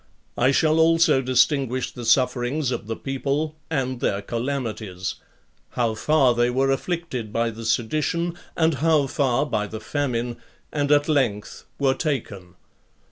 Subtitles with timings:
[0.35, 5.17] I shall also distinguish the sufferings of the people, and their calamities;
[5.73, 10.37] how far they were afflicted by the sedition, and how far by the famine,
[10.73, 12.55] and at length were taken.